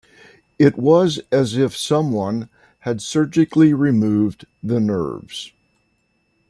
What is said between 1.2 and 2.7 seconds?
as if someone